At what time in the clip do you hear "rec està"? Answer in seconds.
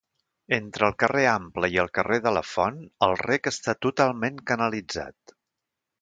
3.23-3.79